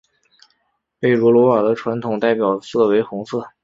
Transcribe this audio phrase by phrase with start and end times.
[0.99, 3.47] 贝卓罗瓦的传统代表色为红色。